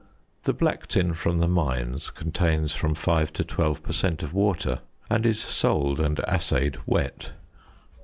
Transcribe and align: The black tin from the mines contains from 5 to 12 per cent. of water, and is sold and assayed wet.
The 0.45 0.53
black 0.53 0.87
tin 0.87 1.13
from 1.13 1.37
the 1.37 1.47
mines 1.47 2.09
contains 2.09 2.73
from 2.73 2.95
5 2.95 3.31
to 3.33 3.43
12 3.43 3.83
per 3.83 3.91
cent. 3.93 4.23
of 4.23 4.33
water, 4.33 4.79
and 5.11 5.27
is 5.27 5.39
sold 5.39 5.99
and 5.99 6.19
assayed 6.27 6.77
wet. 6.87 7.33